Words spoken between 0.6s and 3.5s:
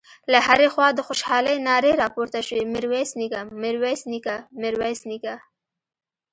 خوا د خوشالۍ نارې راپورته شوې: ميرويس نيکه،